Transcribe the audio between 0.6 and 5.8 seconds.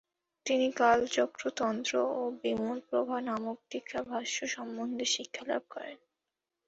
কালচক্র তন্ত্র ও বিমলপ্রভা নামক টীকাভাষ্য সম্বন্ধে শিক্ষালাভ